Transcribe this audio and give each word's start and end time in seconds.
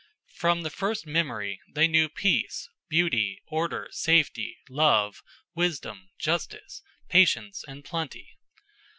From 0.33 0.63
the 0.63 0.71
first 0.71 1.05
memory, 1.05 1.61
they 1.71 1.87
knew 1.87 2.09
Peace, 2.09 2.67
Beauty, 2.89 3.43
Order, 3.45 3.87
Safety, 3.91 4.57
Love, 4.67 5.21
Wisdom, 5.53 6.09
Justice, 6.17 6.81
Patience, 7.07 7.63
and 7.67 7.85
Plenty. 7.85 8.39